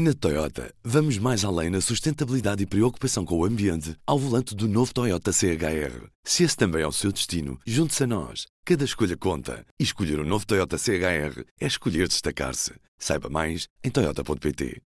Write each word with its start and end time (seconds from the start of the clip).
Na 0.00 0.14
Toyota, 0.14 0.72
vamos 0.84 1.18
mais 1.18 1.44
além 1.44 1.70
na 1.70 1.80
sustentabilidade 1.80 2.62
e 2.62 2.66
preocupação 2.66 3.24
com 3.24 3.36
o 3.36 3.44
ambiente 3.44 3.96
ao 4.06 4.16
volante 4.16 4.54
do 4.54 4.68
novo 4.68 4.94
Toyota 4.94 5.32
CHR. 5.32 6.06
Se 6.22 6.44
esse 6.44 6.56
também 6.56 6.82
é 6.82 6.86
o 6.86 6.92
seu 6.92 7.10
destino, 7.10 7.58
junte-se 7.66 8.04
a 8.04 8.06
nós. 8.06 8.46
Cada 8.64 8.84
escolha 8.84 9.16
conta. 9.16 9.66
E 9.76 9.82
escolher 9.82 10.20
o 10.20 10.22
um 10.22 10.24
novo 10.24 10.46
Toyota 10.46 10.78
CHR 10.78 11.42
é 11.60 11.66
escolher 11.66 12.06
destacar-se. 12.06 12.74
Saiba 12.96 13.28
mais 13.28 13.66
em 13.82 13.90
Toyota.pt. 13.90 14.80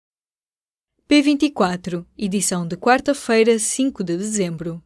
P24, 1.11 2.07
edição 2.17 2.65
de 2.65 2.77
quarta-feira, 2.77 3.59
5 3.59 4.05
de 4.05 4.17
dezembro. 4.17 4.81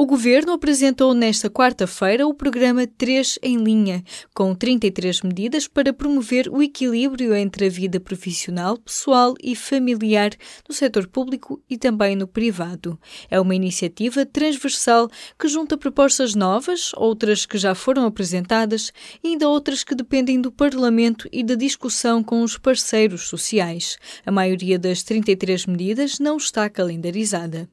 O 0.00 0.06
Governo 0.06 0.52
apresentou 0.52 1.12
nesta 1.12 1.50
quarta-feira 1.50 2.24
o 2.24 2.32
programa 2.32 2.86
3 2.86 3.36
em 3.42 3.56
linha, 3.56 4.04
com 4.32 4.54
33 4.54 5.22
medidas 5.22 5.66
para 5.66 5.92
promover 5.92 6.48
o 6.48 6.62
equilíbrio 6.62 7.34
entre 7.34 7.66
a 7.66 7.68
vida 7.68 7.98
profissional, 7.98 8.78
pessoal 8.78 9.34
e 9.42 9.56
familiar 9.56 10.30
no 10.68 10.72
setor 10.72 11.08
público 11.08 11.60
e 11.68 11.76
também 11.76 12.14
no 12.14 12.28
privado. 12.28 12.96
É 13.28 13.40
uma 13.40 13.56
iniciativa 13.56 14.24
transversal 14.24 15.10
que 15.36 15.48
junta 15.48 15.76
propostas 15.76 16.32
novas, 16.36 16.92
outras 16.94 17.44
que 17.44 17.58
já 17.58 17.74
foram 17.74 18.06
apresentadas 18.06 18.92
e 19.20 19.30
ainda 19.30 19.48
outras 19.48 19.82
que 19.82 19.96
dependem 19.96 20.40
do 20.40 20.52
Parlamento 20.52 21.28
e 21.32 21.42
da 21.42 21.56
discussão 21.56 22.22
com 22.22 22.42
os 22.44 22.56
parceiros 22.56 23.22
sociais. 23.22 23.98
A 24.24 24.30
maioria 24.30 24.78
das 24.78 25.02
33 25.02 25.66
medidas 25.66 26.20
não 26.20 26.36
está 26.36 26.70
calendarizada. 26.70 27.68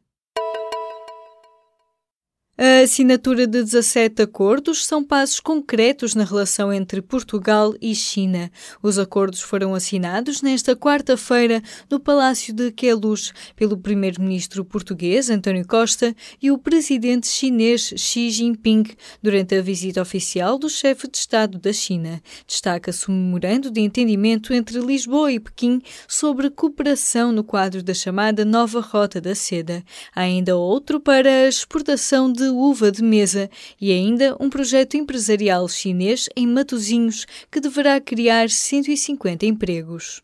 A 2.57 2.83
assinatura 2.83 3.45
de 3.45 3.61
17 3.61 4.21
acordos 4.21 4.85
são 4.85 5.03
passos 5.03 5.41
concretos 5.41 6.15
na 6.15 6.23
relação 6.23 6.71
entre 6.71 7.01
Portugal 7.01 7.73
e 7.81 7.93
China. 7.93 8.49
Os 8.81 8.97
acordos 8.97 9.41
foram 9.41 9.75
assinados 9.75 10.41
nesta 10.41 10.73
quarta-feira 10.73 11.61
no 11.89 11.99
Palácio 11.99 12.53
de 12.53 12.71
Queluz 12.71 13.33
pelo 13.57 13.77
primeiro-ministro 13.77 14.63
português 14.63 15.29
António 15.29 15.67
Costa 15.67 16.15
e 16.41 16.49
o 16.49 16.57
presidente 16.57 17.27
chinês 17.27 17.93
Xi 17.97 18.29
Jinping 18.29 18.85
durante 19.21 19.53
a 19.55 19.61
visita 19.61 20.01
oficial 20.01 20.57
do 20.57 20.69
chefe 20.69 21.09
de 21.09 21.17
Estado 21.17 21.59
da 21.59 21.73
China. 21.73 22.21
Destaca-se 22.47 23.09
o 23.09 23.11
memorando 23.11 23.69
de 23.69 23.81
entendimento 23.81 24.53
entre 24.53 24.79
Lisboa 24.79 25.29
e 25.29 25.41
Pequim 25.41 25.81
sobre 26.07 26.49
cooperação 26.49 27.33
no 27.33 27.43
quadro 27.43 27.83
da 27.83 27.93
chamada 27.93 28.45
Nova 28.45 28.79
Rota 28.79 29.19
da 29.19 29.35
Seda. 29.35 29.83
Há 30.15 30.21
ainda 30.21 30.55
outro 30.55 31.01
para 31.01 31.29
a 31.29 31.49
exportação 31.49 32.31
de 32.31 32.44
de 32.45 32.51
uva 32.51 32.91
de 32.91 33.01
mesa 33.01 33.49
e 33.81 33.91
ainda 33.91 34.37
um 34.39 34.51
projeto 34.51 34.95
empresarial 34.95 35.67
chinês 35.67 36.29
em 36.35 36.45
Matozinhos 36.45 37.25
que 37.51 37.59
deverá 37.59 37.99
criar 37.99 38.51
150 38.51 39.47
empregos. 39.47 40.21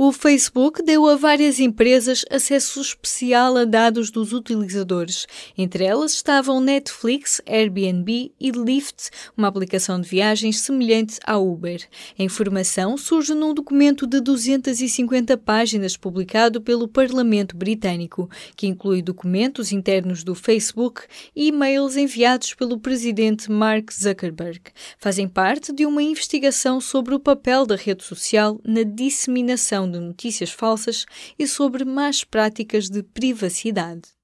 O 0.00 0.12
Facebook 0.12 0.80
deu 0.80 1.08
a 1.08 1.16
várias 1.16 1.58
empresas 1.58 2.24
acesso 2.30 2.80
especial 2.80 3.56
a 3.56 3.64
dados 3.64 4.12
dos 4.12 4.32
utilizadores. 4.32 5.26
Entre 5.58 5.82
elas 5.82 6.12
estavam 6.12 6.60
Netflix, 6.60 7.42
Airbnb 7.44 8.30
e 8.38 8.50
Lyft, 8.52 9.10
uma 9.36 9.48
aplicação 9.48 10.00
de 10.00 10.08
viagens 10.08 10.60
semelhante 10.60 11.18
à 11.26 11.36
Uber. 11.36 11.84
A 12.16 12.22
informação 12.22 12.96
surge 12.96 13.34
num 13.34 13.52
documento 13.52 14.06
de 14.06 14.20
250 14.20 15.36
páginas 15.36 15.96
publicado 15.96 16.60
pelo 16.60 16.86
Parlamento 16.86 17.56
Britânico, 17.56 18.30
que 18.54 18.68
inclui 18.68 19.02
documentos 19.02 19.72
internos 19.72 20.22
do 20.22 20.32
Facebook 20.32 21.02
e 21.34 21.48
e-mails 21.48 21.96
enviados 21.96 22.54
pelo 22.54 22.78
presidente 22.78 23.50
Mark 23.50 23.92
Zuckerberg. 23.92 24.60
Fazem 24.96 25.26
parte 25.26 25.72
de 25.72 25.84
uma 25.84 26.04
investigação 26.04 26.80
sobre 26.80 27.16
o 27.16 27.18
papel 27.18 27.66
da 27.66 27.74
rede 27.74 28.04
social 28.04 28.60
na 28.64 28.84
disseminação 28.84 29.87
de 29.90 30.00
notícias 30.00 30.50
falsas 30.50 31.06
e 31.38 31.46
sobre 31.46 31.84
más 31.84 32.24
práticas 32.24 32.88
de 32.88 33.02
privacidade. 33.02 34.17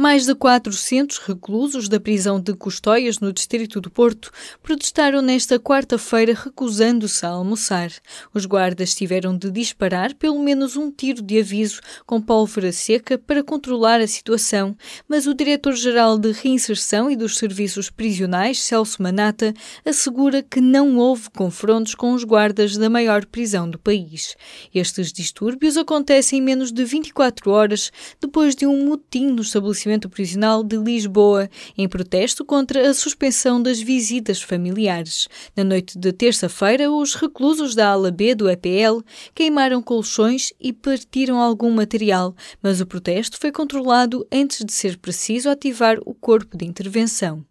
Mais 0.00 0.26
de 0.26 0.32
400 0.32 1.18
reclusos 1.18 1.88
da 1.88 1.98
prisão 1.98 2.38
de 2.38 2.54
Custóias, 2.54 3.18
no 3.18 3.32
distrito 3.32 3.80
do 3.80 3.90
Porto, 3.90 4.30
protestaram 4.62 5.20
nesta 5.20 5.58
quarta-feira 5.58 6.34
recusando-se 6.34 7.26
a 7.26 7.30
almoçar. 7.30 7.90
Os 8.32 8.46
guardas 8.46 8.94
tiveram 8.94 9.36
de 9.36 9.50
disparar 9.50 10.14
pelo 10.14 10.38
menos 10.38 10.76
um 10.76 10.88
tiro 10.88 11.20
de 11.20 11.40
aviso 11.40 11.80
com 12.06 12.22
pólvora 12.22 12.70
seca 12.70 13.18
para 13.18 13.42
controlar 13.42 14.00
a 14.00 14.06
situação, 14.06 14.76
mas 15.08 15.26
o 15.26 15.34
diretor-geral 15.34 16.16
de 16.16 16.30
Reinserção 16.30 17.10
e 17.10 17.16
dos 17.16 17.36
Serviços 17.36 17.90
Prisionais, 17.90 18.60
Celso 18.62 19.02
Manata, 19.02 19.52
assegura 19.84 20.44
que 20.44 20.60
não 20.60 20.96
houve 20.96 21.28
confrontos 21.30 21.96
com 21.96 22.12
os 22.12 22.22
guardas 22.22 22.76
da 22.76 22.88
maior 22.88 23.26
prisão 23.26 23.68
do 23.68 23.80
país. 23.80 24.36
Estes 24.72 25.12
distúrbios 25.12 25.76
acontecem 25.76 26.38
em 26.38 26.42
menos 26.42 26.70
de 26.70 26.84
24 26.84 27.50
horas 27.50 27.90
depois 28.20 28.54
de 28.54 28.64
um 28.64 28.86
motim 28.86 29.26
no 29.32 29.42
estabelecimento 29.42 29.87
estabelecimento 29.88 30.08
prisional 30.08 30.62
de 30.62 30.76
Lisboa, 30.76 31.48
em 31.76 31.88
protesto 31.88 32.44
contra 32.44 32.88
a 32.88 32.94
suspensão 32.94 33.62
das 33.62 33.80
visitas 33.80 34.42
familiares. 34.42 35.28
Na 35.56 35.64
noite 35.64 35.98
de 35.98 36.12
terça-feira, 36.12 36.90
os 36.90 37.14
reclusos 37.14 37.74
da 37.74 37.88
ala 37.88 38.10
B 38.10 38.34
do 38.34 38.48
EPL 38.48 39.00
queimaram 39.34 39.82
colchões 39.82 40.52
e 40.60 40.72
partiram 40.72 41.38
algum 41.38 41.70
material, 41.70 42.34
mas 42.62 42.80
o 42.80 42.86
protesto 42.86 43.38
foi 43.38 43.50
controlado 43.50 44.26
antes 44.30 44.64
de 44.64 44.72
ser 44.72 44.98
preciso 44.98 45.48
ativar 45.48 45.98
o 46.04 46.14
corpo 46.14 46.56
de 46.56 46.66
intervenção. 46.66 47.44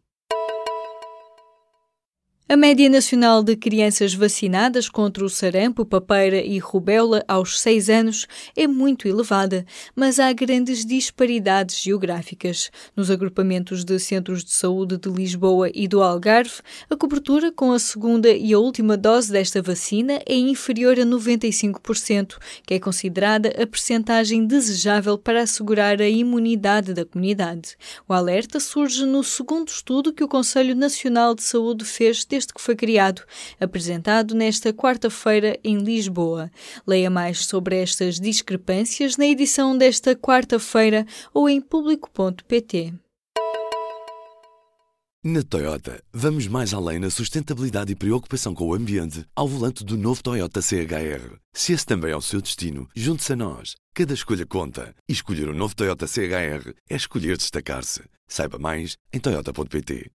A 2.57 2.59
média 2.59 2.90
nacional 2.90 3.44
de 3.44 3.56
crianças 3.56 4.16
vacinadas 4.16 4.90
contra 4.90 5.23
o 5.23 5.29
sarampo, 5.29 5.85
papeira 5.85 6.38
e 6.38 6.57
rubéola 6.57 7.23
aos 7.28 7.59
6 7.59 7.88
anos 7.88 8.25
é 8.56 8.66
muito 8.66 9.07
elevada, 9.07 9.63
mas 9.95 10.19
há 10.19 10.34
grandes 10.34 10.84
disparidades 10.84 11.79
geográficas. 11.79 12.72
Nos 12.95 13.12
agrupamentos 13.12 13.85
de 13.85 14.00
centros 14.00 14.44
de 14.44 14.50
saúde 14.50 14.97
de 14.97 15.07
Lisboa 15.07 15.69
e 15.72 15.88
do 15.88 16.01
Algarve, 16.01 16.63
a 16.90 16.95
cobertura 16.95 17.51
com 17.51 17.72
a 17.72 17.78
segunda 17.78 18.31
e 18.31 18.51
a 18.51 18.57
última 18.57 18.97
dose 18.97 19.31
desta 19.31 19.62
vacina 19.62 20.19
é 20.25 20.35
inferior 20.35 21.00
a 21.00 21.06
95%, 21.06 22.39
que 22.66 22.74
é 22.74 22.79
considerada 22.79 23.50
a 23.50 23.68
percentagem 23.68 24.47
desejável 24.47 25.16
para 25.16 25.44
assegurar 25.44 26.01
a 26.01 26.09
imunidade 26.09 26.91
da 26.95 27.06
comunidade. 27.06 27.78
O 28.09 28.13
alerta 28.13 28.59
surge 28.59 29.06
no 29.06 29.24
segundo 29.24 29.68
estudo 29.68 30.12
que 30.12 30.24
o 30.24 30.28
Conselho 30.28 30.74
Nacional 30.74 31.35
de 31.35 31.44
Saúde 31.44 31.85
fez 31.85 32.25
desde 32.47 32.53
que 32.53 32.62
foi 32.62 32.75
criado, 32.75 33.22
apresentado 33.59 34.34
nesta 34.34 34.74
quarta-feira 34.74 35.59
em 35.63 35.78
Lisboa. 35.78 36.50
Leia 36.85 37.09
mais 37.09 37.46
sobre 37.46 37.75
estas 37.81 38.19
discrepâncias 38.19 39.18
na 39.18 39.25
edição 39.25 39.78
desta 39.78 40.16
quarta-feira 40.16 41.06
ou 41.34 41.50
em 41.50 41.59
público.pt. 41.59 42.94
Na 45.24 45.44
Toyota, 45.44 46.02
vamos 46.13 46.47
mais 46.47 46.74
além 46.74 47.00
na 47.00 47.09
sustentabilidade 47.09 47.91
e 47.91 47.96
preocupação 47.96 48.53
com 48.53 48.68
o 48.68 48.74
ambiente 48.74 49.25
ao 49.36 49.47
volante 49.47 49.84
do 49.84 49.97
novo 49.97 50.24
Toyota 50.24 50.62
CHR. 50.62 51.36
Se 51.53 51.74
esse 51.74 51.86
também 51.86 52.12
é 52.12 52.16
o 52.16 52.22
seu 52.22 52.40
destino, 52.40 52.88
junte-se 52.96 53.34
a 53.34 53.36
nós. 53.36 53.75
Cada 53.94 54.13
escolha 54.13 54.46
conta. 54.46 54.96
E 55.09 55.12
escolher 55.12 55.50
o 55.50 55.52
um 55.52 55.57
novo 55.57 55.75
Toyota 55.75 56.07
CHR 56.07 56.72
é 56.90 56.96
escolher 56.96 57.36
destacar-se. 57.36 58.03
Saiba 58.28 58.57
mais 58.57 58.96
em 59.12 59.19
Toyota.pt. 59.19 60.12